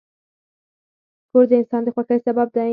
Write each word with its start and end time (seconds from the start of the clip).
کور 1.29 1.43
د 1.49 1.51
انسان 1.59 1.81
د 1.83 1.87
خوښۍ 1.95 2.17
سبب 2.27 2.47
دی. 2.55 2.69